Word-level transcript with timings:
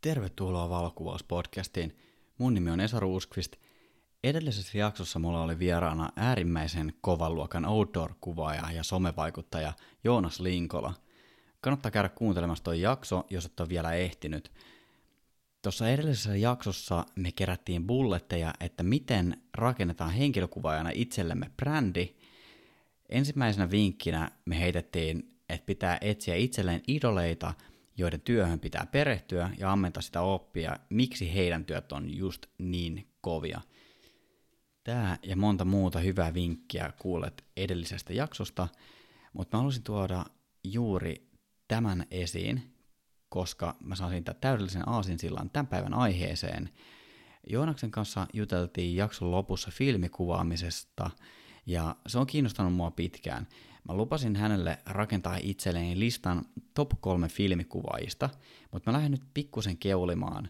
Tervetuloa 0.00 0.70
valokuvauspodcastiin. 0.70 1.96
Mun 2.38 2.54
nimi 2.54 2.70
on 2.70 2.80
Esa 2.80 3.00
Ruuskvist. 3.00 3.56
Edellisessä 4.24 4.78
jaksossa 4.78 5.18
mulla 5.18 5.42
oli 5.42 5.58
vieraana 5.58 6.12
äärimmäisen 6.16 6.92
kovan 7.00 7.34
luokan 7.34 7.64
outdoor-kuvaaja 7.64 8.70
ja 8.74 8.82
somevaikuttaja 8.82 9.72
Joonas 10.04 10.40
Linkola. 10.40 10.94
Kannattaa 11.60 11.90
käydä 11.90 12.08
kuuntelemassa 12.08 12.64
toi 12.64 12.80
jakso, 12.80 13.26
jos 13.30 13.46
et 13.46 13.60
ole 13.60 13.68
vielä 13.68 13.92
ehtinyt. 13.92 14.52
Tuossa 15.62 15.88
edellisessä 15.88 16.36
jaksossa 16.36 17.06
me 17.16 17.32
kerättiin 17.32 17.86
bulletteja, 17.86 18.54
että 18.60 18.82
miten 18.82 19.42
rakennetaan 19.54 20.10
henkilökuvaajana 20.10 20.90
itsellemme 20.94 21.50
brändi. 21.56 22.14
Ensimmäisenä 23.08 23.70
vinkkinä 23.70 24.30
me 24.44 24.60
heitettiin, 24.60 25.38
että 25.48 25.66
pitää 25.66 25.98
etsiä 26.00 26.34
itselleen 26.34 26.82
idoleita– 26.86 27.54
joiden 27.98 28.20
työhön 28.20 28.60
pitää 28.60 28.86
perehtyä 28.92 29.50
ja 29.58 29.72
ammentaa 29.72 30.02
sitä 30.02 30.20
oppia, 30.20 30.76
miksi 30.90 31.34
heidän 31.34 31.64
työt 31.64 31.92
on 31.92 32.16
just 32.16 32.46
niin 32.58 33.08
kovia. 33.20 33.60
Tämä 34.84 35.18
ja 35.22 35.36
monta 35.36 35.64
muuta 35.64 35.98
hyvää 35.98 36.34
vinkkiä 36.34 36.92
kuulet 36.98 37.44
edellisestä 37.56 38.12
jaksosta, 38.12 38.68
mutta 39.32 39.56
mä 39.56 39.58
haluaisin 39.58 39.82
tuoda 39.82 40.24
juuri 40.64 41.28
tämän 41.68 42.06
esiin, 42.10 42.74
koska 43.28 43.76
mä 43.80 43.94
saan 43.94 44.10
siitä 44.10 44.34
täydellisen 44.34 44.88
aasinsillan 44.88 45.50
tämän 45.50 45.66
päivän 45.66 45.94
aiheeseen. 45.94 46.70
Joonaksen 47.46 47.90
kanssa 47.90 48.26
juteltiin 48.32 48.96
jakson 48.96 49.30
lopussa 49.30 49.70
filmikuvaamisesta, 49.70 51.10
ja 51.66 51.96
se 52.06 52.18
on 52.18 52.26
kiinnostanut 52.26 52.74
mua 52.74 52.90
pitkään. 52.90 53.46
Mä 53.88 53.96
lupasin 53.96 54.36
hänelle 54.36 54.78
rakentaa 54.86 55.38
itselleni 55.42 55.98
listan 55.98 56.44
top 56.74 56.90
kolme 57.00 57.28
filmikuvaajista, 57.28 58.30
mutta 58.72 58.90
mä 58.90 58.96
lähden 58.96 59.10
nyt 59.10 59.22
pikkusen 59.34 59.78
keulimaan. 59.78 60.48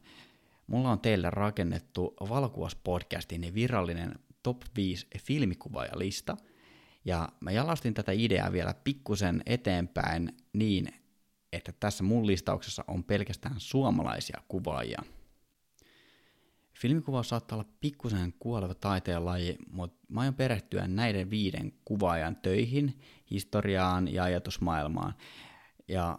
Mulla 0.66 0.90
on 0.90 1.00
teille 1.00 1.30
rakennettu 1.30 2.14
Valokuvauspodcastin 2.28 3.54
virallinen 3.54 4.14
top 4.42 4.62
5 4.76 5.06
filmikuvaajalista, 5.22 6.36
ja 7.04 7.28
mä 7.40 7.50
jalastin 7.50 7.94
tätä 7.94 8.12
ideaa 8.12 8.52
vielä 8.52 8.74
pikkusen 8.84 9.42
eteenpäin 9.46 10.36
niin, 10.52 10.88
että 11.52 11.72
tässä 11.80 12.04
mun 12.04 12.26
listauksessa 12.26 12.84
on 12.88 13.04
pelkästään 13.04 13.54
suomalaisia 13.58 14.42
kuvaajia– 14.48 15.02
Filmikuvaus 16.78 17.28
saattaa 17.28 17.58
olla 17.58 17.68
pikkusen 17.80 18.34
kuoleva 18.38 18.74
taiteenlaji, 18.74 19.56
mutta 19.70 20.06
mä 20.08 20.20
aion 20.20 20.34
perehtyä 20.34 20.88
näiden 20.88 21.30
viiden 21.30 21.72
kuvaajan 21.84 22.36
töihin, 22.36 23.00
historiaan 23.30 24.12
ja 24.14 24.24
ajatusmaailmaan. 24.24 25.14
Ja 25.88 26.18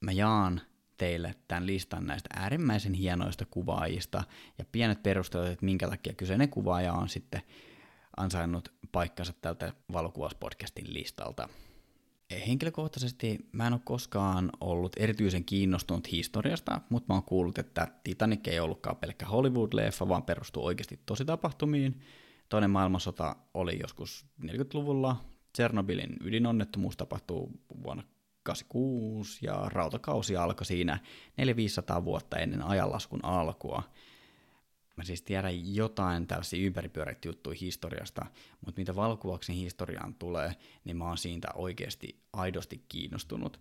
mä 0.00 0.12
jaan 0.12 0.60
teille 0.96 1.34
tämän 1.48 1.66
listan 1.66 2.06
näistä 2.06 2.28
äärimmäisen 2.36 2.94
hienoista 2.94 3.44
kuvaajista 3.50 4.24
ja 4.58 4.64
pienet 4.72 5.02
perustelut, 5.02 5.48
että 5.48 5.64
minkä 5.64 5.88
takia 5.88 6.14
kyseinen 6.14 6.48
kuvaaja 6.48 6.92
on 6.92 7.08
sitten 7.08 7.42
ansainnut 8.16 8.72
paikkansa 8.92 9.32
tältä 9.32 9.72
valokuvauspodcastin 9.92 10.94
listalta. 10.94 11.48
Henkilökohtaisesti 12.32 13.48
mä 13.52 13.66
en 13.66 13.72
ole 13.72 13.80
koskaan 13.84 14.50
ollut 14.60 14.92
erityisen 14.96 15.44
kiinnostunut 15.44 16.12
historiasta, 16.12 16.80
mutta 16.90 17.12
mä 17.12 17.14
oon 17.14 17.22
kuullut, 17.22 17.58
että 17.58 17.88
Titanic 18.04 18.48
ei 18.48 18.60
ollutkaan 18.60 18.96
pelkkä 18.96 19.26
Hollywood-leffa, 19.26 20.08
vaan 20.08 20.22
perustuu 20.22 20.64
oikeasti 20.64 21.00
tositapahtumiin. 21.06 22.00
Toinen 22.48 22.70
maailmansota 22.70 23.36
oli 23.54 23.78
joskus 23.80 24.26
40-luvulla, 24.42 25.24
Tsernobylin 25.52 26.16
ydinonnettomuus 26.24 26.96
tapahtuu 26.96 27.60
vuonna 27.82 28.02
86 28.42 29.46
ja 29.46 29.68
rautakausi 29.72 30.36
alkoi 30.36 30.66
siinä 30.66 30.98
400-500 32.00 32.04
vuotta 32.04 32.38
ennen 32.38 32.62
ajanlaskun 32.62 33.24
alkua 33.24 33.82
mä 34.98 35.04
siis 35.04 35.22
tiedän 35.22 35.74
jotain 35.74 36.26
tällaisia 36.26 36.66
ympäripyöreitä 36.66 37.28
juttuja 37.28 37.58
historiasta, 37.60 38.26
mutta 38.66 38.78
mitä 38.80 38.96
valokuvauksen 38.96 39.54
historiaan 39.54 40.14
tulee, 40.14 40.56
niin 40.84 40.96
mä 40.96 41.04
oon 41.04 41.18
siitä 41.18 41.48
oikeasti 41.54 42.22
aidosti 42.32 42.84
kiinnostunut. 42.88 43.60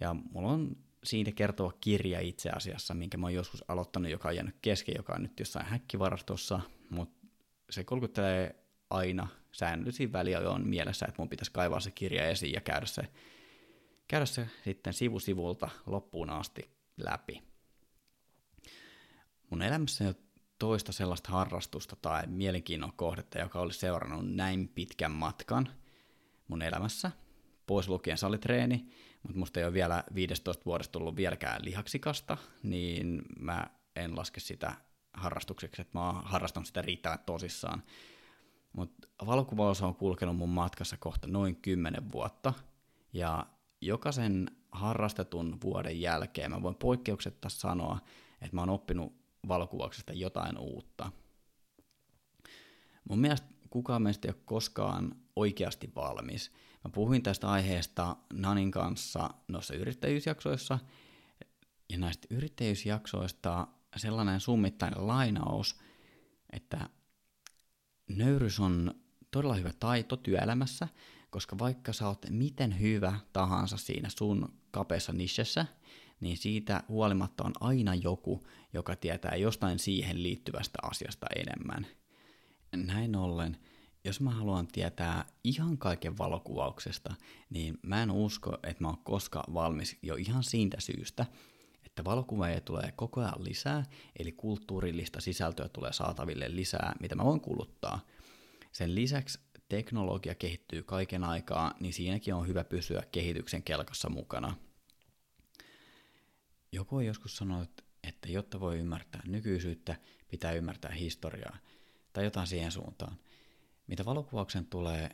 Ja 0.00 0.14
mulla 0.14 0.48
on 0.48 0.76
siitä 1.04 1.32
kertova 1.32 1.72
kirja 1.80 2.20
itse 2.20 2.50
asiassa, 2.50 2.94
minkä 2.94 3.18
mä 3.18 3.26
oon 3.26 3.34
joskus 3.34 3.64
aloittanut, 3.68 4.10
joka 4.10 4.28
on 4.28 4.36
jäänyt 4.36 4.56
kesken, 4.62 4.94
joka 4.96 5.14
on 5.14 5.22
nyt 5.22 5.40
jossain 5.40 5.66
häkkivarastossa, 5.66 6.60
mutta 6.90 7.26
se 7.70 7.84
kolkuttelee 7.84 8.54
aina 8.90 9.28
säännöllisiin 9.52 10.12
väliajoin 10.12 10.68
mielessä, 10.68 11.06
että 11.06 11.22
mun 11.22 11.28
pitäisi 11.28 11.52
kaivaa 11.52 11.80
se 11.80 11.90
kirja 11.90 12.28
esiin 12.28 12.52
ja 12.52 12.60
käydä 12.60 12.86
se, 12.86 13.02
käydä 14.08 14.26
se 14.26 14.46
sitten 14.64 14.92
sivu 14.92 15.20
sivulta 15.20 15.70
loppuun 15.86 16.30
asti 16.30 16.70
läpi. 16.96 17.42
Mun 19.50 19.62
elämässä 19.62 20.04
ei 20.04 20.08
ole 20.08 20.16
toista 20.58 20.92
sellaista 20.92 21.32
harrastusta 21.32 21.96
tai 21.96 22.26
mielenkiinnon 22.26 22.92
kohdetta, 22.96 23.38
joka 23.38 23.60
olisi 23.60 23.78
seurannut 23.78 24.34
näin 24.34 24.68
pitkän 24.68 25.12
matkan 25.12 25.68
mun 26.48 26.62
elämässä. 26.62 27.10
Pois 27.66 27.88
lukien 27.88 28.18
salitreeni, 28.18 28.86
mutta 29.22 29.38
musta 29.38 29.60
ei 29.60 29.66
ole 29.66 29.72
vielä 29.72 30.04
15 30.14 30.64
vuodesta 30.66 30.92
tullut 30.92 31.16
vieläkään 31.16 31.64
lihaksikasta, 31.64 32.36
niin 32.62 33.22
mä 33.38 33.66
en 33.96 34.16
laske 34.16 34.40
sitä 34.40 34.74
harrastukseksi, 35.12 35.82
että 35.82 35.98
mä 35.98 36.06
oon 36.06 36.24
harrastanut 36.24 36.66
sitä 36.66 36.82
riittävän 36.82 37.18
tosissaan. 37.26 37.82
Mutta 38.72 39.08
valokuvaus 39.26 39.82
on 39.82 39.94
kulkenut 39.94 40.36
mun 40.36 40.48
matkassa 40.48 40.96
kohta 40.96 41.28
noin 41.28 41.56
10 41.56 42.12
vuotta, 42.12 42.54
ja 43.12 43.46
jokaisen 43.80 44.50
harrastetun 44.72 45.58
vuoden 45.64 46.00
jälkeen 46.00 46.50
mä 46.50 46.62
voin 46.62 46.74
poikkeuksetta 46.74 47.48
sanoa, 47.48 47.98
että 48.40 48.56
mä 48.56 48.60
oon 48.60 48.70
oppinut 48.70 49.23
valokuvauksesta 49.48 50.12
jotain 50.12 50.58
uutta. 50.58 51.12
Mun 53.08 53.18
mielestä 53.18 53.46
kukaan 53.70 54.02
meistä 54.02 54.28
ei 54.28 54.34
ole 54.34 54.42
koskaan 54.44 55.16
oikeasti 55.36 55.92
valmis. 55.96 56.52
Mä 56.84 56.90
puhuin 56.90 57.22
tästä 57.22 57.50
aiheesta 57.50 58.16
Nanin 58.32 58.70
kanssa 58.70 59.30
noissa 59.48 59.74
yrittäjyysjaksoissa, 59.74 60.78
ja 61.92 61.98
näistä 61.98 62.26
yrittäjyysjaksoista 62.30 63.66
sellainen 63.96 64.40
summittainen 64.40 65.06
lainaus, 65.06 65.80
että 66.52 66.88
nöyrys 68.08 68.60
on 68.60 68.94
todella 69.30 69.54
hyvä 69.54 69.70
taito 69.80 70.16
työelämässä, 70.16 70.88
koska 71.30 71.58
vaikka 71.58 71.92
sä 71.92 72.08
oot 72.08 72.26
miten 72.30 72.80
hyvä 72.80 73.20
tahansa 73.32 73.76
siinä 73.76 74.08
sun 74.08 74.54
kapeassa 74.70 75.12
nichessä, 75.12 75.66
niin 76.24 76.36
siitä 76.36 76.82
huolimatta 76.88 77.44
on 77.44 77.52
aina 77.60 77.94
joku, 77.94 78.46
joka 78.72 78.96
tietää 78.96 79.36
jostain 79.36 79.78
siihen 79.78 80.22
liittyvästä 80.22 80.78
asiasta 80.82 81.26
enemmän. 81.36 81.86
Näin 82.76 83.16
ollen, 83.16 83.56
jos 84.04 84.20
mä 84.20 84.30
haluan 84.30 84.66
tietää 84.66 85.24
ihan 85.44 85.78
kaiken 85.78 86.18
valokuvauksesta, 86.18 87.14
niin 87.50 87.78
mä 87.82 88.02
en 88.02 88.10
usko, 88.10 88.58
että 88.62 88.84
mä 88.84 88.88
oon 88.88 89.04
koskaan 89.04 89.54
valmis 89.54 89.98
jo 90.02 90.14
ihan 90.14 90.44
siitä 90.44 90.80
syystä, 90.80 91.26
että 91.86 92.04
valokuvaajia 92.04 92.60
tulee 92.60 92.92
koko 92.96 93.20
ajan 93.20 93.44
lisää, 93.44 93.84
eli 94.18 94.32
kulttuurillista 94.32 95.20
sisältöä 95.20 95.68
tulee 95.68 95.92
saataville 95.92 96.56
lisää, 96.56 96.92
mitä 97.00 97.14
mä 97.14 97.24
voin 97.24 97.40
kuluttaa. 97.40 98.00
Sen 98.72 98.94
lisäksi 98.94 99.38
teknologia 99.68 100.34
kehittyy 100.34 100.82
kaiken 100.82 101.24
aikaa, 101.24 101.74
niin 101.80 101.92
siinäkin 101.92 102.34
on 102.34 102.48
hyvä 102.48 102.64
pysyä 102.64 103.02
kehityksen 103.12 103.62
kelkassa 103.62 104.10
mukana– 104.10 104.54
joku 106.74 106.96
on 106.96 107.06
joskus 107.06 107.36
sanonut, 107.36 107.84
että 108.02 108.28
jotta 108.28 108.60
voi 108.60 108.78
ymmärtää 108.78 109.22
nykyisyyttä, 109.26 109.96
pitää 110.28 110.52
ymmärtää 110.52 110.90
historiaa, 110.90 111.56
tai 112.12 112.24
jotain 112.24 112.46
siihen 112.46 112.72
suuntaan. 112.72 113.16
Mitä 113.86 114.04
valokuvauksen 114.04 114.66
tulee, 114.66 115.10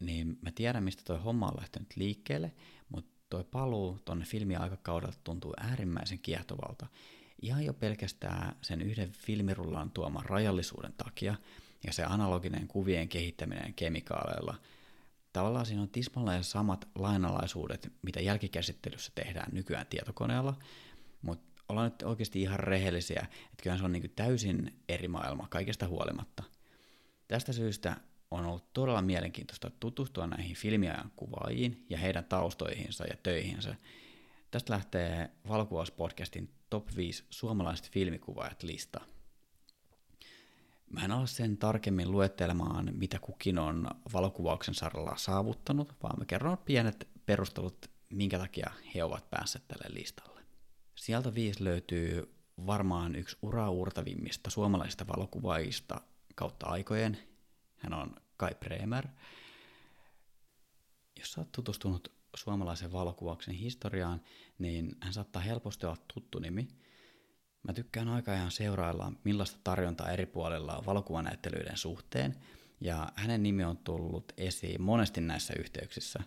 niin 0.00 0.38
mä 0.42 0.50
tiedän, 0.50 0.84
mistä 0.84 1.02
toi 1.04 1.18
homma 1.18 1.46
on 1.46 1.56
lähtenyt 1.60 1.96
liikkeelle, 1.96 2.52
mutta 2.88 3.10
toi 3.30 3.44
paluu 3.44 3.98
tonne 4.04 4.24
filmiaikakaudelta 4.24 5.18
tuntuu 5.24 5.54
äärimmäisen 5.60 6.18
kiehtovalta. 6.18 6.86
Ihan 7.42 7.64
jo 7.64 7.74
pelkästään 7.74 8.56
sen 8.62 8.82
yhden 8.82 9.12
filmirullaan 9.12 9.90
tuoman 9.90 10.24
rajallisuuden 10.24 10.92
takia 10.96 11.34
ja 11.86 11.92
se 11.92 12.04
analoginen 12.04 12.68
kuvien 12.68 13.08
kehittäminen 13.08 13.74
kemikaaleilla. 13.74 14.54
Tavallaan 15.38 15.66
siinä 15.66 15.82
on 15.82 15.88
tismalleen 15.88 16.44
samat 16.44 16.88
lainalaisuudet, 16.94 17.92
mitä 18.02 18.20
jälkikäsittelyssä 18.20 19.12
tehdään 19.14 19.52
nykyään 19.52 19.86
tietokoneella, 19.86 20.54
mutta 21.22 21.62
ollaan 21.68 21.90
nyt 21.90 22.02
oikeasti 22.02 22.42
ihan 22.42 22.60
rehellisiä, 22.60 23.20
että 23.20 23.62
kyllähän 23.62 23.78
se 23.78 23.84
on 23.84 23.92
niin 23.92 24.12
täysin 24.16 24.80
eri 24.88 25.08
maailma 25.08 25.46
kaikesta 25.50 25.88
huolimatta. 25.88 26.42
Tästä 27.28 27.52
syystä 27.52 27.96
on 28.30 28.46
ollut 28.46 28.72
todella 28.72 29.02
mielenkiintoista 29.02 29.70
tutustua 29.80 30.26
näihin 30.26 30.56
filmiajan 30.56 31.12
kuvaajiin 31.16 31.86
ja 31.90 31.98
heidän 31.98 32.24
taustoihinsa 32.24 33.04
ja 33.04 33.16
töihinsä. 33.22 33.74
Tästä 34.50 34.72
lähtee 34.72 35.30
Valokuvauspodcastin 35.48 36.50
Top 36.70 36.96
5 36.96 37.24
suomalaiset 37.30 37.90
filmikuvaajat 37.90 38.62
lista. 38.62 39.00
Mä 40.90 41.04
en 41.04 41.12
ole 41.12 41.26
sen 41.26 41.56
tarkemmin 41.56 42.10
luettelemaan, 42.10 42.90
mitä 42.92 43.18
kukin 43.18 43.58
on 43.58 43.90
valokuvauksen 44.12 44.74
saralla 44.74 45.16
saavuttanut, 45.16 45.96
vaan 46.02 46.18
mä 46.18 46.24
kerron 46.24 46.58
pienet 46.58 47.08
perustelut, 47.26 47.90
minkä 48.10 48.38
takia 48.38 48.70
he 48.94 49.04
ovat 49.04 49.30
päässeet 49.30 49.68
tälle 49.68 49.94
listalle. 49.94 50.40
Sieltä 50.94 51.34
viisi 51.34 51.64
löytyy 51.64 52.34
varmaan 52.66 53.14
yksi 53.14 53.36
uraurtavimmista 53.42 54.50
suomalaisista 54.50 55.06
valokuvaajista 55.06 56.00
kautta 56.34 56.66
aikojen. 56.66 57.18
Hän 57.76 57.94
on 57.94 58.16
Kai 58.36 58.54
Bremer. 58.54 59.08
Jos 61.18 61.32
sä 61.32 61.40
oot 61.40 61.52
tutustunut 61.52 62.12
suomalaisen 62.36 62.92
valokuvauksen 62.92 63.54
historiaan, 63.54 64.20
niin 64.58 64.96
hän 65.00 65.12
saattaa 65.12 65.42
helposti 65.42 65.86
olla 65.86 65.96
tuttu 66.14 66.38
nimi. 66.38 66.68
Mä 67.68 67.74
tykkään 67.74 68.08
aika 68.08 68.32
ajan 68.32 68.50
seurailla, 68.50 69.12
millaista 69.24 69.58
tarjontaa 69.64 70.10
eri 70.10 70.26
puolilla 70.26 70.76
on 70.76 70.86
valokuvanäyttelyiden 70.86 71.76
suhteen, 71.76 72.34
ja 72.80 73.12
hänen 73.14 73.42
nimi 73.42 73.64
on 73.64 73.76
tullut 73.76 74.32
esiin 74.36 74.82
monesti 74.82 75.20
näissä 75.20 75.54
yhteyksissä. 75.58 76.18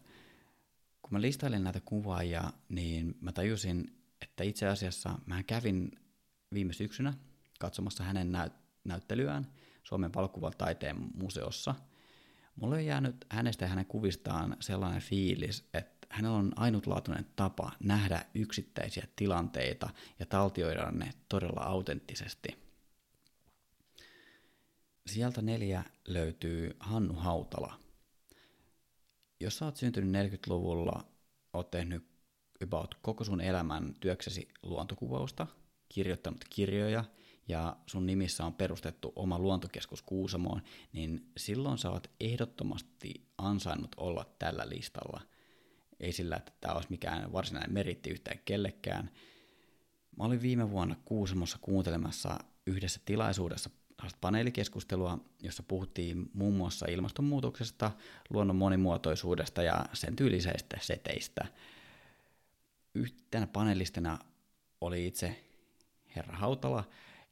Kun 1.01 1.11
mä 1.11 1.21
listailin 1.21 1.63
näitä 1.63 1.81
kuvaajia, 1.85 2.53
niin 2.69 3.17
mä 3.21 3.31
tajusin, 3.31 3.97
että 4.21 4.43
itse 4.43 4.67
asiassa 4.67 5.19
mä 5.25 5.43
kävin 5.43 5.91
viime 6.53 6.73
syksynä 6.73 7.13
katsomassa 7.59 8.03
hänen 8.03 8.31
näyt- 8.31 8.61
näyttelyään 8.83 9.47
Suomen 9.83 10.13
valokuvataiteen 10.13 10.95
museossa. 11.13 11.75
Mulle 12.55 12.75
on 12.75 12.85
jäänyt 12.85 13.25
hänestä 13.29 13.65
ja 13.65 13.69
hänen 13.69 13.85
kuvistaan 13.85 14.57
sellainen 14.59 15.01
fiilis, 15.01 15.69
että 15.73 16.00
hänellä 16.11 16.37
on 16.37 16.51
ainutlaatuinen 16.55 17.25
tapa 17.35 17.71
nähdä 17.83 18.25
yksittäisiä 18.33 19.07
tilanteita 19.15 19.89
ja 20.19 20.25
taltioida 20.25 20.91
ne 20.91 21.13
todella 21.29 21.61
autenttisesti. 21.61 22.57
Sieltä 25.07 25.41
neljä 25.41 25.83
löytyy 26.07 26.75
Hannu 26.79 27.13
Hautala. 27.13 27.79
Jos 29.39 29.57
sä 29.57 29.65
oot 29.65 29.77
syntynyt 29.77 30.31
40-luvulla, 30.31 31.05
oot 31.53 31.71
tehnyt 31.71 32.03
about 32.63 32.95
koko 33.01 33.23
sun 33.23 33.41
elämän 33.41 33.93
työksesi 33.99 34.47
luontokuvausta, 34.63 35.47
kirjoittanut 35.89 36.45
kirjoja 36.49 37.03
ja 37.47 37.77
sun 37.87 38.05
nimissä 38.05 38.45
on 38.45 38.53
perustettu 38.53 39.13
oma 39.15 39.39
luontokeskus 39.39 40.01
Kuusamoon, 40.01 40.61
niin 40.93 41.31
silloin 41.37 41.77
sä 41.77 41.91
oot 41.91 42.07
ehdottomasti 42.19 43.27
ansainnut 43.37 43.95
olla 43.97 44.25
tällä 44.39 44.69
listalla. 44.69 45.21
Ei 46.01 46.11
sillä, 46.11 46.35
että 46.35 46.51
tämä 46.61 46.73
olisi 46.73 46.89
mikään 46.89 47.33
varsinainen 47.33 47.73
meritti 47.73 48.09
yhtään 48.09 48.39
kellekään. 48.45 49.11
Mä 50.17 50.23
olin 50.23 50.41
viime 50.41 50.71
vuonna 50.71 50.95
Kuusamossa 51.05 51.57
kuuntelemassa 51.61 52.39
yhdessä 52.67 53.01
tilaisuudessa 53.05 53.69
paneelikeskustelua, 54.21 55.17
jossa 55.43 55.63
puhuttiin 55.63 56.29
muun 56.33 56.55
muassa 56.55 56.85
ilmastonmuutoksesta, 56.89 57.91
luonnon 58.29 58.55
monimuotoisuudesta 58.55 59.63
ja 59.63 59.85
sen 59.93 60.15
tyyliseistä 60.15 60.77
seteistä. 60.81 61.45
Yhtenä 62.95 63.47
panelistina 63.47 64.19
oli 64.81 65.07
itse 65.07 65.43
herra 66.15 66.37
Hautala, 66.37 66.83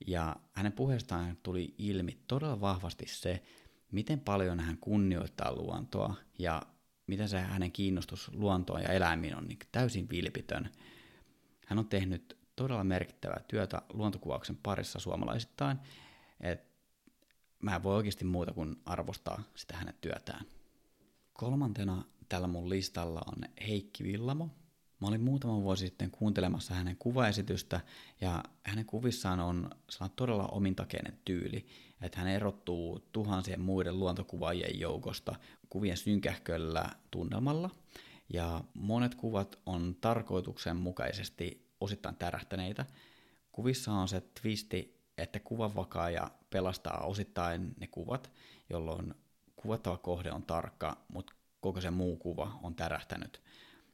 ja 0.07 0.35
hänen 0.53 0.71
puheestaan 0.71 1.37
tuli 1.43 1.73
ilmi 1.77 2.17
todella 2.27 2.61
vahvasti 2.61 3.05
se, 3.07 3.43
miten 3.91 4.19
paljon 4.19 4.59
hän 4.59 4.77
kunnioittaa 4.77 5.55
luontoa 5.55 6.15
ja 6.39 6.61
miten 7.09 7.29
se 7.29 7.39
hänen 7.39 7.71
kiinnostus 7.71 8.31
luontoon 8.33 8.81
ja 8.81 8.89
eläimiin 8.89 9.35
on 9.35 9.47
niin 9.47 9.59
täysin 9.71 10.09
vilpitön. 10.09 10.69
Hän 11.65 11.79
on 11.79 11.87
tehnyt 11.87 12.37
todella 12.55 12.83
merkittävää 12.83 13.41
työtä 13.47 13.81
luontokuvauksen 13.93 14.57
parissa 14.63 14.99
suomalaisittain, 14.99 15.77
että 16.39 16.69
mä 17.59 17.75
en 17.75 17.83
voi 17.83 17.95
oikeasti 17.95 18.25
muuta 18.25 18.53
kuin 18.53 18.75
arvostaa 18.85 19.43
sitä 19.55 19.77
hänen 19.77 19.93
työtään. 20.01 20.45
Kolmantena 21.33 22.05
tällä 22.29 22.47
mun 22.47 22.69
listalla 22.69 23.21
on 23.25 23.49
Heikki 23.67 24.03
Villamo, 24.03 24.49
Mä 24.99 25.07
olin 25.07 25.21
muutama 25.21 25.61
vuosi 25.61 25.85
sitten 25.85 26.11
kuuntelemassa 26.11 26.73
hänen 26.73 26.95
kuvaesitystä, 26.99 27.81
ja 28.21 28.43
hänen 28.63 28.85
kuvissaan 28.85 29.39
on 29.39 29.69
todella 30.15 30.47
omintakeinen 30.47 31.19
tyyli, 31.25 31.65
että 32.01 32.19
hän 32.19 32.27
erottuu 32.27 33.07
tuhansien 33.11 33.61
muiden 33.61 33.99
luontokuvaajien 33.99 34.79
joukosta 34.79 35.35
kuvien 35.69 35.97
synkähköllä 35.97 36.89
tunnelmalla, 37.11 37.69
ja 38.33 38.63
monet 38.73 39.15
kuvat 39.15 39.59
on 39.65 39.95
tarkoituksenmukaisesti 40.01 41.69
osittain 41.81 42.15
tärähtäneitä. 42.15 42.85
Kuvissa 43.51 43.91
on 43.91 44.07
se 44.07 44.21
twisti, 44.41 44.99
että 45.17 45.39
kuvanvakaaja 45.39 46.31
pelastaa 46.49 46.99
osittain 46.99 47.73
ne 47.79 47.87
kuvat, 47.87 48.31
jolloin 48.69 49.13
kuvattava 49.55 49.97
kohde 49.97 50.31
on 50.31 50.43
tarkka, 50.43 50.97
mutta 51.07 51.33
koko 51.59 51.81
se 51.81 51.91
muu 51.91 52.17
kuva 52.17 52.59
on 52.63 52.75
tärähtänyt– 52.75 53.41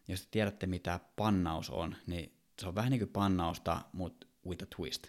jos 0.07 0.27
tiedätte 0.27 0.67
mitä 0.67 0.99
pannaus 1.15 1.69
on, 1.69 1.95
niin 2.07 2.37
se 2.61 2.67
on 2.67 2.75
vähän 2.75 2.91
niin 2.91 2.99
kuin 2.99 3.09
pannausta, 3.09 3.81
mutta 3.93 4.27
with 4.47 4.63
a 4.63 4.67
twist. 4.75 5.07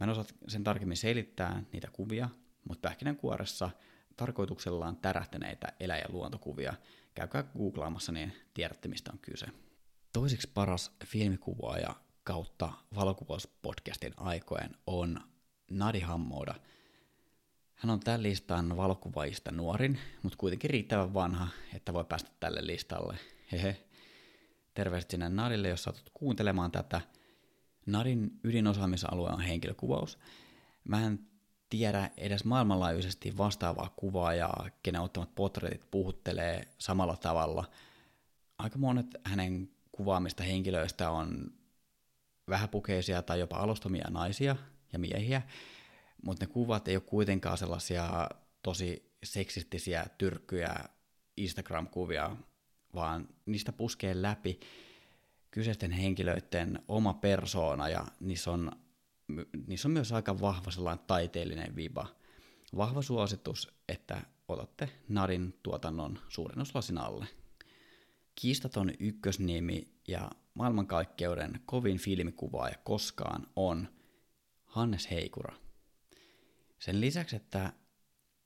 Mä 0.00 0.04
en 0.04 0.10
osaa 0.10 0.24
sen 0.48 0.64
tarkemmin 0.64 0.96
selittää 0.96 1.62
niitä 1.72 1.88
kuvia, 1.92 2.28
mutta 2.68 2.88
pähkinänkuoressa 2.88 3.70
tarkoituksellaan 4.16 4.96
tärähtäneitä 4.96 5.72
elä- 5.80 5.98
ja 5.98 6.06
luontokuvia. 6.08 6.74
Käykää 7.14 7.42
googlaamassa, 7.42 8.12
niin 8.12 8.32
tiedätte 8.54 8.88
mistä 8.88 9.12
on 9.12 9.18
kyse. 9.18 9.46
Toiseksi 10.12 10.50
paras 10.54 10.92
filmikuvaaja 11.04 11.94
kautta 12.24 12.72
valokuvauspodcastin 12.94 14.14
aikojen 14.16 14.76
on 14.86 15.20
Nadi 15.70 16.00
Hammoda. 16.00 16.54
Hän 17.74 17.90
on 17.90 18.00
tämän 18.00 18.22
listan 18.22 18.76
valokuvaajista 18.76 19.50
nuorin, 19.50 19.98
mutta 20.22 20.38
kuitenkin 20.38 20.70
riittävän 20.70 21.14
vanha, 21.14 21.48
että 21.74 21.92
voi 21.92 22.04
päästä 22.04 22.30
tälle 22.40 22.66
listalle. 22.66 23.18
Hehe. 23.52 23.87
Terveiset 24.78 25.10
sinne 25.10 25.28
Narille, 25.28 25.68
jos 25.68 25.82
satut 25.82 26.10
kuuntelemaan 26.14 26.70
tätä. 26.70 27.00
Narin 27.86 28.30
ydinosaamisalue 28.44 29.30
on 29.30 29.40
henkilökuvaus. 29.40 30.18
Mä 30.84 31.06
en 31.06 31.20
tiedä 31.70 32.10
edes 32.16 32.44
maailmanlaajuisesti 32.44 33.36
vastaavaa 33.36 33.92
kuvaa 33.96 34.34
ja 34.34 34.50
kenen 34.82 35.00
ottamat 35.00 35.34
portretit 35.34 35.90
puhuttelee 35.90 36.68
samalla 36.78 37.16
tavalla. 37.16 37.64
Aika 38.58 38.78
monet 38.78 39.06
hänen 39.24 39.70
kuvaamista 39.92 40.42
henkilöistä 40.42 41.10
on 41.10 41.52
vähäpukeisia 42.48 43.22
tai 43.22 43.40
jopa 43.40 43.56
alostomia 43.56 44.06
naisia 44.10 44.56
ja 44.92 44.98
miehiä, 44.98 45.42
mutta 46.22 46.46
ne 46.46 46.52
kuvat 46.52 46.88
ei 46.88 46.96
ole 46.96 47.02
kuitenkaan 47.06 47.58
sellaisia 47.58 48.28
tosi 48.62 49.12
seksistisiä 49.24 50.06
tyrkkyjä 50.18 50.74
Instagram-kuvia, 51.36 52.36
vaan 52.98 53.28
niistä 53.46 53.72
puskee 53.72 54.22
läpi 54.22 54.60
kyseisten 55.50 55.90
henkilöiden 55.90 56.82
oma 56.88 57.14
persoona 57.14 57.88
ja 57.88 58.06
niissä 58.20 58.50
on, 58.50 58.72
niissä 59.66 59.88
on 59.88 59.92
myös 59.92 60.12
aika 60.12 60.40
vahva 60.40 60.70
sellainen 60.70 61.04
taiteellinen 61.06 61.76
viba. 61.76 62.06
Vahva 62.76 63.02
suositus, 63.02 63.74
että 63.88 64.22
otatte 64.48 64.88
Narin 65.08 65.54
tuotannon 65.62 66.18
suurennuslasin 66.28 66.98
alle. 66.98 67.26
Kiistaton 68.34 68.92
ykkösnimi 68.98 69.88
ja 70.08 70.30
maailmankaikkeuden 70.54 71.60
kovin 71.66 71.98
filmikuvaaja 71.98 72.76
koskaan 72.84 73.46
on 73.56 73.88
Hannes 74.64 75.10
Heikura. 75.10 75.54
Sen 76.78 77.00
lisäksi, 77.00 77.36
että 77.36 77.72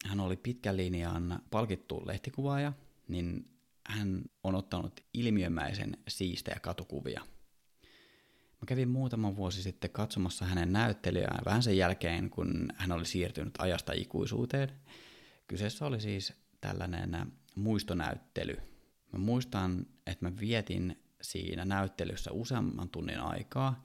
hän 0.07 0.21
oli 0.21 0.37
pitkän 0.37 0.77
linjan 0.77 1.43
palkittu 1.51 2.03
lehtikuvaaja, 2.07 2.73
niin 3.09 3.52
hän 3.87 4.23
on 4.45 4.55
ottanut 4.55 5.01
ilmiömäisen 5.15 5.97
siistejä 6.09 6.59
katukuvia. 6.63 7.21
Mä 8.63 8.67
kävin 8.67 8.89
muutama 8.89 9.37
vuosi 9.37 9.63
sitten 9.63 9.91
katsomassa 9.91 10.45
hänen 10.45 10.73
näyttelijään 10.73 11.45
vähän 11.45 11.63
sen 11.63 11.77
jälkeen, 11.77 12.31
kun 12.31 12.69
hän 12.77 12.93
oli 12.93 13.05
siirtynyt 13.05 13.55
ajasta 13.59 13.93
ikuisuuteen. 13.93 14.69
Kyseessä 15.47 15.87
oli 15.87 16.01
siis 16.01 16.33
tällainen 16.61 17.33
muistonäyttely. 17.57 18.57
Mä 19.13 19.19
muistan, 19.19 19.87
että 20.07 20.25
mä 20.25 20.33
vietin 20.41 21.03
siinä 21.23 21.65
näyttelyssä 21.65 22.33
useamman 22.33 22.89
tunnin 22.89 23.21
aikaa, 23.21 23.85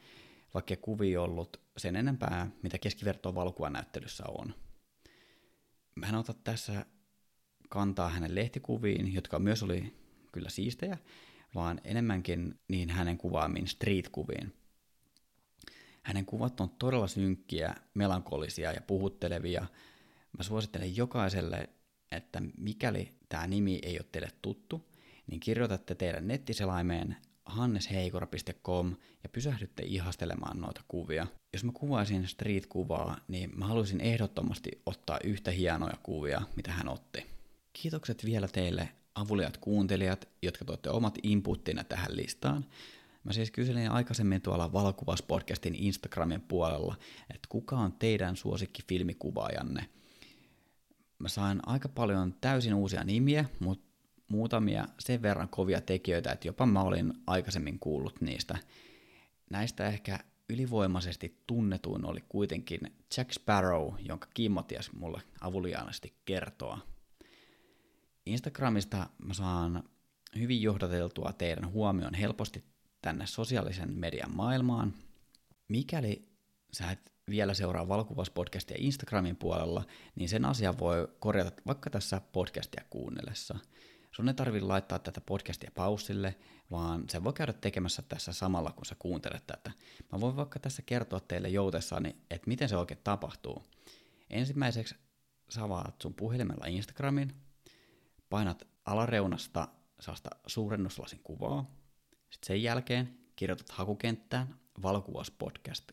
vaikka 0.53 0.75
kuvi 0.75 1.17
ollut 1.17 1.61
sen 1.77 1.95
enempää, 1.95 2.51
mitä 2.63 2.77
keskivertoa 2.77 3.35
valokuvanäyttelyssä 3.35 4.23
on. 4.27 4.55
Mä 5.95 6.09
en 6.09 6.15
ota 6.15 6.33
tässä 6.33 6.85
kantaa 7.69 8.09
hänen 8.09 8.35
lehtikuviin, 8.35 9.13
jotka 9.13 9.39
myös 9.39 9.63
oli 9.63 9.93
kyllä 10.31 10.49
siistejä, 10.49 10.97
vaan 11.55 11.81
enemmänkin 11.83 12.59
niin 12.67 12.89
hänen 12.89 13.17
kuvaamiin 13.17 13.67
street-kuviin. 13.67 14.53
Hänen 16.03 16.25
kuvat 16.25 16.61
on 16.61 16.69
todella 16.69 17.07
synkkiä, 17.07 17.75
melankolisia 17.93 18.71
ja 18.71 18.81
puhuttelevia. 18.81 19.67
Mä 20.37 20.43
suosittelen 20.43 20.97
jokaiselle, 20.97 21.69
että 22.11 22.41
mikäli 22.57 23.13
tämä 23.29 23.47
nimi 23.47 23.79
ei 23.83 23.99
ole 23.99 24.05
teille 24.11 24.31
tuttu, 24.41 24.89
niin 25.27 25.39
kirjoitatte 25.39 25.95
teidän 25.95 26.27
nettiselaimeen 26.27 27.17
hannesheikora.com 27.45 28.95
ja 29.23 29.29
pysähdytte 29.29 29.83
ihastelemaan 29.83 30.61
noita 30.61 30.81
kuvia. 30.87 31.27
Jos 31.53 31.63
mä 31.63 31.71
kuvaisin 31.71 32.27
street-kuvaa, 32.27 33.17
niin 33.27 33.51
mä 33.59 33.67
haluaisin 33.67 34.01
ehdottomasti 34.01 34.71
ottaa 34.85 35.19
yhtä 35.23 35.51
hienoja 35.51 35.97
kuvia, 36.03 36.41
mitä 36.55 36.71
hän 36.71 36.87
otti. 36.89 37.36
Kiitokset 37.81 38.25
vielä 38.25 38.47
teille 38.47 38.89
avuliat 39.15 39.57
kuuntelijat, 39.57 40.27
jotka 40.41 40.65
tuotte 40.65 40.89
omat 40.89 41.17
inputtina 41.23 41.83
tähän 41.83 42.17
listaan. 42.17 42.65
Mä 43.23 43.33
siis 43.33 43.51
kyselin 43.51 43.91
aikaisemmin 43.91 44.41
tuolla 44.41 44.73
Valokuvauspodcastin 44.73 45.75
Instagramin 45.75 46.41
puolella, 46.41 46.95
että 47.29 47.47
kuka 47.49 47.77
on 47.77 47.93
teidän 47.93 48.35
suosikki 48.35 48.83
filmikuvaajanne. 48.87 49.89
Mä 51.19 51.29
sain 51.29 51.59
aika 51.65 51.89
paljon 51.89 52.35
täysin 52.41 52.73
uusia 52.73 53.03
nimiä, 53.03 53.45
mutta 53.59 53.85
muutamia 54.27 54.87
sen 54.99 55.21
verran 55.21 55.49
kovia 55.49 55.81
tekijöitä, 55.81 56.31
että 56.31 56.47
jopa 56.47 56.65
mä 56.65 56.81
olin 56.81 57.13
aikaisemmin 57.27 57.79
kuullut 57.79 58.21
niistä. 58.21 58.57
Näistä 59.49 59.87
ehkä 59.87 60.19
ylivoimaisesti 60.49 61.41
tunnetuin 61.47 62.05
oli 62.05 62.23
kuitenkin 62.29 62.79
Jack 63.17 63.33
Sparrow, 63.33 63.93
jonka 63.99 64.27
Kimmo 64.33 64.63
ties 64.63 64.93
mulle 64.93 65.21
avuliaanasti 65.41 66.13
kertoa. 66.25 66.96
Instagramista 68.27 69.09
mä 69.17 69.33
saan 69.33 69.83
hyvin 70.35 70.61
johdateltua 70.61 71.33
teidän 71.37 71.71
huomioon 71.71 72.13
helposti 72.13 72.63
tänne 73.01 73.27
sosiaalisen 73.27 73.93
median 73.93 74.35
maailmaan. 74.35 74.93
Mikäli 75.67 76.29
sä 76.73 76.91
et 76.91 77.13
vielä 77.29 77.53
seuraa 77.53 77.87
valokuvauspodcastia 77.87 78.77
Instagramin 78.79 79.35
puolella, 79.35 79.83
niin 80.15 80.29
sen 80.29 80.45
asian 80.45 80.79
voi 80.79 81.07
korjata 81.19 81.61
vaikka 81.67 81.89
tässä 81.89 82.21
podcastia 82.31 82.83
kuunnellessa. 82.89 83.59
Sun 84.11 84.27
ei 84.27 84.33
tarvitse 84.33 84.67
laittaa 84.67 84.99
tätä 84.99 85.21
podcastia 85.21 85.71
pausille, 85.75 86.35
vaan 86.71 87.03
se 87.09 87.23
voi 87.23 87.33
käydä 87.33 87.53
tekemässä 87.53 88.01
tässä 88.01 88.33
samalla, 88.33 88.71
kun 88.71 88.85
sä 88.85 88.95
kuuntelet 88.99 89.47
tätä. 89.47 89.71
Mä 90.11 90.21
voin 90.21 90.35
vaikka 90.35 90.59
tässä 90.59 90.81
kertoa 90.81 91.19
teille 91.19 91.49
joutessani, 91.49 92.15
että 92.31 92.47
miten 92.47 92.69
se 92.69 92.77
oikein 92.77 92.99
tapahtuu. 93.03 93.63
Ensimmäiseksi 94.29 94.95
sä 95.49 95.63
avaat 95.63 96.01
sun 96.01 96.13
puhelimella 96.13 96.65
Instagramin, 96.65 97.33
painat 98.29 98.67
alareunasta 98.85 99.67
sellaista 99.99 100.29
suurennuslasin 100.47 101.19
kuvaa, 101.23 101.71
sitten 102.29 102.47
sen 102.47 102.63
jälkeen 102.63 103.19
kirjoitat 103.35 103.69
hakukenttään 103.69 104.55
valokuvauspodcast 104.81 105.91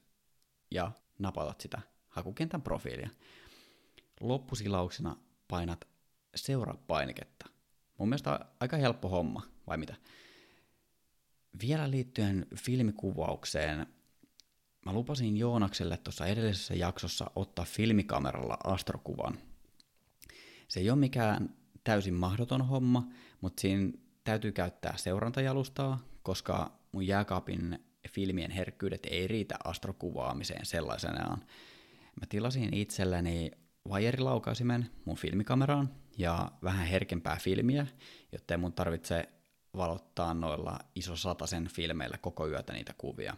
ja 0.71 0.93
napatat 1.19 1.61
sitä 1.61 1.81
hakukentän 2.09 2.63
profiilia. 2.63 3.11
Loppusilauksena 4.21 5.17
painat 5.49 5.89
seuraa 6.35 6.77
painiketta. 6.87 7.47
Mun 7.99 8.09
mielestä 8.09 8.41
aika 8.61 8.77
helppo 8.77 9.09
homma, 9.09 9.43
vai 9.67 9.77
mitä? 9.77 9.95
Vielä 11.63 11.91
liittyen 11.91 12.47
filmikuvaukseen, 12.57 13.87
mä 14.87 14.93
lupasin 14.93 15.37
Joonakselle 15.37 15.97
tuossa 15.97 16.27
edellisessä 16.27 16.75
jaksossa 16.75 17.31
ottaa 17.37 17.65
filmikameralla 17.65 18.59
astrokuvan. 18.65 19.39
Se 20.69 20.81
ei 20.81 20.91
ole 20.91 20.99
mikään 20.99 21.57
täysin 21.85 22.15
mahdoton 22.15 22.69
homma, 22.69 23.09
mutta 23.41 23.61
siinä 23.61 23.93
täytyy 24.25 24.53
käyttää 24.53 24.97
seurantajalustaa, 24.97 25.99
koska 26.23 26.73
mun 26.93 27.07
jääkaapin 27.07 27.79
filmien 28.09 28.51
herkkyydet 28.51 29.07
ei 29.11 29.29
riitä 29.29 29.55
astrokuvaamiseen 29.65 30.67
sellaisenaan. 30.67 31.39
Mä 32.21 32.27
tilasin 32.29 32.75
itselleni 32.75 33.51
vajerilaukasimen 33.89 34.91
mun 35.05 35.17
filmikameraan 35.17 35.91
ja 36.19 36.51
vähän 36.63 36.87
herkempää 36.87 37.39
filmiä, 37.41 37.87
jotta 38.33 38.59
mun 38.59 38.73
tarvitse 38.73 39.29
valottaa 39.77 40.35
noilla 40.35 40.79
isosatasen 40.95 41.69
filmeillä 41.69 42.19
koko 42.19 42.49
yötä 42.49 42.73
niitä 42.73 42.95
kuvia. 42.99 43.37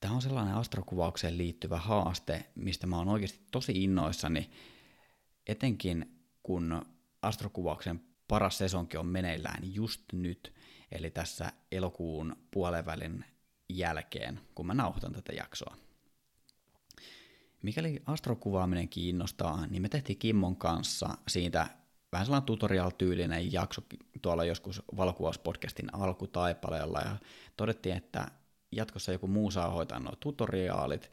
Tämä 0.00 0.14
on 0.14 0.22
sellainen 0.22 0.54
astrokuvaukseen 0.54 1.38
liittyvä 1.38 1.78
haaste, 1.78 2.46
mistä 2.54 2.86
mä 2.86 2.96
oon 2.96 3.08
oikeasti 3.08 3.40
tosi 3.50 3.84
innoissani, 3.84 4.50
etenkin 5.46 6.18
kun 6.42 6.82
astrokuvauksen 7.24 8.00
paras 8.28 8.58
sesonki 8.58 8.96
on 8.96 9.06
meneillään 9.06 9.74
just 9.74 10.02
nyt, 10.12 10.54
eli 10.92 11.10
tässä 11.10 11.52
elokuun 11.72 12.36
puolenvälin 12.50 13.24
jälkeen, 13.68 14.40
kun 14.54 14.66
mä 14.66 14.74
nauhoitan 14.74 15.12
tätä 15.12 15.32
jaksoa. 15.32 15.76
Mikäli 17.62 18.02
astrokuvaaminen 18.06 18.88
kiinnostaa, 18.88 19.66
niin 19.66 19.82
me 19.82 19.88
tehtiin 19.88 20.18
Kimmon 20.18 20.56
kanssa 20.56 21.18
siitä 21.28 21.66
vähän 22.12 22.26
sellainen 22.26 22.46
tutorial-tyylinen 22.46 23.52
jakso 23.52 23.82
tuolla 24.22 24.44
joskus 24.44 24.82
valokuvauspodcastin 24.96 25.94
alkutaipaleella 25.94 27.00
ja 27.00 27.16
todettiin, 27.56 27.96
että 27.96 28.30
jatkossa 28.72 29.12
joku 29.12 29.26
muu 29.26 29.50
saa 29.50 29.70
hoitaa 29.70 30.00
nuo 30.00 30.12
tutoriaalit. 30.20 31.10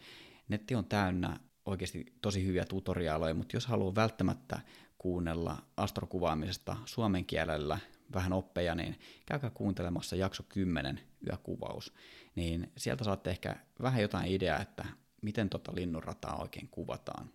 Netti 0.48 0.76
on 0.76 0.86
täynnä 0.86 1.40
oikeasti 1.66 2.06
tosi 2.22 2.46
hyviä 2.46 2.66
tutoriaaleja, 2.66 3.34
mutta 3.34 3.56
jos 3.56 3.66
haluaa 3.66 3.96
välttämättä 3.96 4.60
kuunnella 5.02 5.58
astrokuvaamisesta 5.78 6.78
suomen 6.86 7.26
kielellä 7.26 7.80
vähän 8.14 8.34
oppeja, 8.34 8.76
niin 8.76 9.00
käykää 9.26 9.50
kuuntelemassa 9.50 10.16
jakso 10.16 10.44
10 10.44 11.00
yökuvaus, 11.30 11.94
niin 12.36 12.72
sieltä 12.78 13.04
saatte 13.04 13.30
ehkä 13.30 13.56
vähän 13.82 14.02
jotain 14.02 14.32
ideaa, 14.32 14.60
että 14.60 14.86
miten 15.22 15.50
tota 15.50 15.72
linnunrataa 15.76 16.42
oikein 16.42 16.68
kuvataan. 16.68 17.30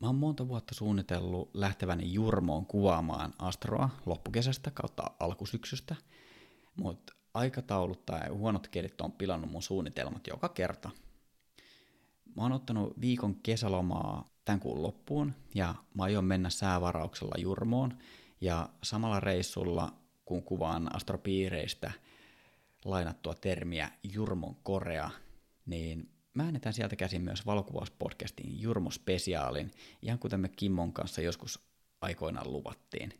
Mä 0.00 0.06
oon 0.06 0.16
monta 0.16 0.48
vuotta 0.48 0.74
suunnitellut 0.74 1.50
lähteväni 1.54 2.12
Jurmoon 2.12 2.66
kuvaamaan 2.66 3.32
Astroa 3.38 3.90
loppukesästä 4.06 4.70
kautta 4.70 5.02
alkusyksystä, 5.20 5.96
mutta 6.76 7.12
aikataulut 7.34 8.06
tai 8.06 8.28
huonot 8.28 8.68
kielit 8.68 9.00
on 9.00 9.12
pilannut 9.12 9.50
mun 9.50 9.62
suunnitelmat 9.62 10.26
joka 10.26 10.48
kerta. 10.48 10.90
Mä 12.36 12.42
oon 12.42 12.52
ottanut 12.52 13.00
viikon 13.00 13.34
kesälomaa 13.34 14.35
tämän 14.46 14.60
kuun 14.60 14.82
loppuun 14.82 15.34
ja 15.54 15.74
mä 15.94 16.02
aion 16.02 16.24
mennä 16.24 16.50
säävarauksella 16.50 17.34
Jurmoon 17.38 17.98
ja 18.40 18.68
samalla 18.82 19.20
reissulla, 19.20 19.92
kun 20.24 20.42
kuvaan 20.42 20.96
astropiireistä 20.96 21.92
lainattua 22.84 23.34
termiä 23.34 23.90
Jurmon 24.12 24.56
Korea, 24.62 25.10
niin 25.66 26.10
mä 26.34 26.44
äänetään 26.44 26.72
sieltä 26.72 26.96
käsin 26.96 27.22
myös 27.22 27.46
valokuvauspodcastin 27.46 28.60
Jurmo-spesiaalin, 28.60 29.70
ihan 30.02 30.18
kuten 30.18 30.40
me 30.40 30.48
Kimmon 30.48 30.92
kanssa 30.92 31.20
joskus 31.20 31.60
aikoinaan 32.00 32.52
luvattiin. 32.52 33.12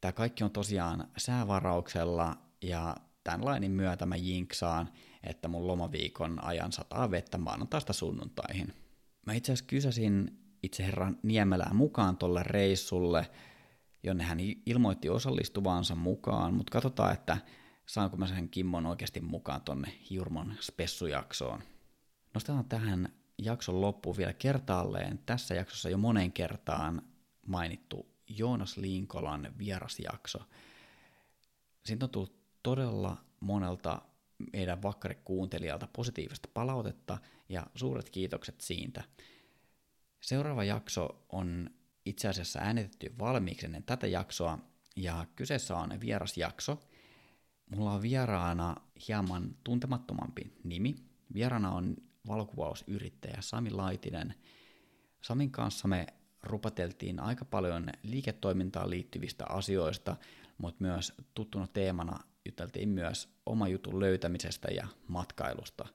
Tämä 0.00 0.12
kaikki 0.12 0.44
on 0.44 0.50
tosiaan 0.50 1.08
säävarauksella 1.16 2.36
ja 2.62 2.96
tämän 3.24 3.44
lainin 3.44 3.70
myötä 3.72 4.06
mä 4.06 4.16
jinksaan, 4.16 4.88
että 5.24 5.48
mun 5.48 5.66
lomaviikon 5.66 6.44
ajan 6.44 6.72
sataa 6.72 7.10
vettä 7.10 7.38
maanantaista 7.38 7.92
sunnuntaihin. 7.92 8.74
Mä 9.30 9.34
itse 9.34 9.52
asiassa 9.52 9.68
kysäsin 9.68 10.38
itse 10.62 10.86
herran 10.86 11.18
Niemelää 11.22 11.74
mukaan 11.74 12.16
tolle 12.16 12.42
reissulle, 12.42 13.30
jonne 14.02 14.24
hän 14.24 14.38
ilmoitti 14.66 15.08
osallistuvansa 15.08 15.94
mukaan, 15.94 16.54
mutta 16.54 16.70
katsotaan, 16.72 17.12
että 17.12 17.38
saanko 17.86 18.16
mä 18.16 18.26
sen 18.26 18.48
Kimmon 18.48 18.86
oikeasti 18.86 19.20
mukaan 19.20 19.60
tonne 19.62 19.92
Jurmon 20.10 20.54
spessujaksoon. 20.60 21.62
Nostetaan 22.34 22.64
tähän 22.64 23.12
jakson 23.38 23.80
loppuun 23.80 24.16
vielä 24.16 24.32
kertaalleen 24.32 25.18
tässä 25.26 25.54
jaksossa 25.54 25.88
jo 25.88 25.98
monen 25.98 26.32
kertaan 26.32 27.02
mainittu 27.46 28.06
Joonas 28.28 28.76
Linkolan 28.76 29.52
vierasjakso. 29.58 30.38
Siitä 31.84 32.04
on 32.06 32.10
tullut 32.10 32.36
todella 32.62 33.16
monelta 33.40 34.02
meidän 34.52 34.82
vakkarikuuntelijalta 34.82 35.88
positiivista 35.92 36.48
palautetta 36.54 37.18
ja 37.48 37.66
suuret 37.74 38.10
kiitokset 38.10 38.60
siitä. 38.60 39.04
Seuraava 40.20 40.64
jakso 40.64 41.24
on 41.28 41.70
itse 42.04 42.28
asiassa 42.28 42.60
äänitetty 42.60 43.14
valmiiksi 43.18 43.66
ennen 43.66 43.82
tätä 43.82 44.06
jaksoa 44.06 44.58
ja 44.96 45.26
kyseessä 45.36 45.76
on 45.76 46.00
vierasjakso. 46.00 46.82
Mulla 47.76 47.92
on 47.92 48.02
vieraana 48.02 48.76
hieman 49.08 49.56
tuntemattomampi 49.64 50.52
nimi. 50.64 50.96
Vieraana 51.34 51.70
on 51.70 51.96
valokuvausyrittäjä 52.26 53.36
Sami 53.40 53.70
Laitinen. 53.70 54.34
Samin 55.20 55.50
kanssa 55.50 55.88
me 55.88 56.06
rupateltiin 56.42 57.20
aika 57.20 57.44
paljon 57.44 57.90
liiketoimintaan 58.02 58.90
liittyvistä 58.90 59.44
asioista, 59.48 60.16
mutta 60.58 60.84
myös 60.84 61.12
tuttuna 61.34 61.66
teemana 61.66 62.18
juteltiin 62.46 62.88
myös 62.88 63.28
oma 63.46 63.68
jutun 63.68 64.00
löytämisestä 64.00 64.68
ja 64.68 64.86
matkailusta. 65.08 65.88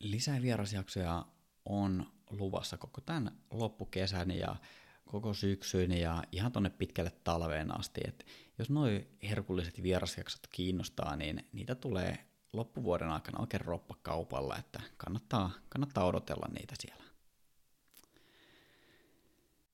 Lisää 0.00 0.42
vierasjaksoja 0.42 1.26
on 1.64 2.06
luvassa 2.30 2.76
koko 2.76 3.00
tämän 3.00 3.38
loppukesän 3.50 4.30
ja 4.30 4.56
koko 5.04 5.34
syksyn 5.34 5.92
ja 5.92 6.24
ihan 6.32 6.52
tonne 6.52 6.70
pitkälle 6.70 7.12
talveen 7.24 7.78
asti. 7.80 8.00
Et 8.08 8.26
jos 8.58 8.70
nuo 8.70 8.86
herkulliset 9.22 9.82
vierasjaksot 9.82 10.46
kiinnostaa, 10.50 11.16
niin 11.16 11.48
niitä 11.52 11.74
tulee 11.74 12.18
loppuvuoden 12.52 13.08
aikana 13.08 13.40
oikein 13.40 13.60
roppakaupalla, 13.60 14.56
että 14.56 14.80
kannattaa, 14.96 15.50
kannattaa 15.68 16.06
odotella 16.06 16.48
niitä 16.58 16.74
siellä. 16.80 17.04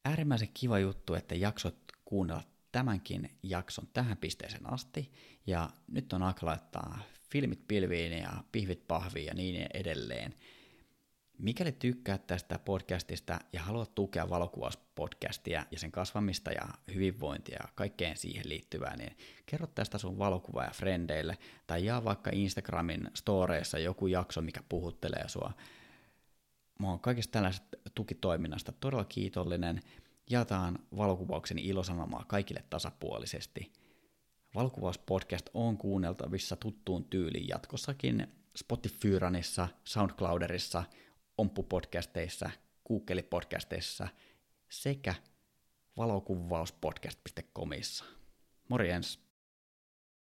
Äärimmäisen 0.04 0.48
kiva 0.54 0.78
juttu, 0.78 1.14
että 1.14 1.34
jaksot 1.34 1.76
kuunnella 2.04 2.42
tämänkin 2.74 3.30
jakson 3.42 3.88
tähän 3.92 4.16
pisteeseen 4.16 4.72
asti, 4.72 5.12
ja 5.46 5.70
nyt 5.88 6.12
on 6.12 6.22
aika 6.22 6.46
laittaa 6.46 6.98
filmit 7.30 7.68
pilviin 7.68 8.12
ja 8.12 8.32
pihvit 8.52 8.88
pahviin 8.88 9.26
ja 9.26 9.34
niin 9.34 9.66
edelleen. 9.74 10.34
Mikäli 11.38 11.72
tykkäät 11.72 12.26
tästä 12.26 12.58
podcastista 12.58 13.38
ja 13.52 13.62
haluat 13.62 13.94
tukea 13.94 14.30
valokuvauspodcastia 14.30 15.66
ja 15.70 15.78
sen 15.78 15.92
kasvamista 15.92 16.52
ja 16.52 16.68
hyvinvointia 16.94 17.58
ja 17.62 17.68
kaikkeen 17.74 18.16
siihen 18.16 18.48
liittyvää, 18.48 18.96
niin 18.96 19.16
kerro 19.46 19.66
tästä 19.66 19.98
sun 19.98 20.18
valokuvaa 20.18 20.64
ja 20.64 20.70
frendeille 20.70 21.38
tai 21.66 21.84
jaa 21.84 22.04
vaikka 22.04 22.30
Instagramin 22.32 23.10
storeissa 23.14 23.78
joku 23.78 24.06
jakso, 24.06 24.42
mikä 24.42 24.60
puhuttelee 24.68 25.28
sua. 25.28 25.52
Mä 26.78 26.88
oon 26.88 27.00
kaikista 27.00 27.32
tällaisesta 27.32 27.76
tukitoiminnasta 27.94 28.72
todella 28.72 29.04
kiitollinen. 29.04 29.80
Jaetaan 30.30 30.78
valokuvauksen 30.96 31.58
ilosanomaa 31.58 32.24
kaikille 32.28 32.64
tasapuolisesti. 32.70 33.72
Valokuvauspodcast 34.54 35.50
on 35.54 35.78
kuunneltavissa 35.78 36.56
tuttuun 36.56 37.04
tyyliin 37.04 37.48
jatkossakin 37.48 38.26
Spotifyranissa, 38.56 39.68
Soundclouderissa– 39.84 40.84
Omppu-podcasteissa, 41.38 42.50
Google-podcasteissa 42.88 44.08
sekä 44.68 45.14
valokuvauspodcast.comissa. 45.96 48.04
Morjens! 48.68 49.23